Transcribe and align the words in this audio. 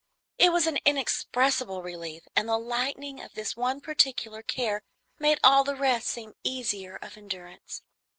It 0.39 0.51
was 0.51 0.65
an 0.65 0.79
inexpressible 0.83 1.83
relief, 1.83 2.23
and 2.35 2.49
the 2.49 2.57
lightening 2.57 3.21
of 3.21 3.35
this 3.35 3.55
one 3.55 3.81
particular 3.81 4.41
care 4.41 4.81
made 5.19 5.39
all 5.43 5.63
the 5.63 5.75
rest 5.75 6.07
seem 6.07 6.33
easier 6.43 6.95
of 7.03 7.17
endurance. 7.17 7.83